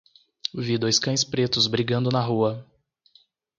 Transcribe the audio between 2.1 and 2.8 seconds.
rua